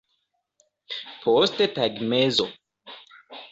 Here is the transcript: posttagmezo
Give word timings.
posttagmezo 1.21 2.45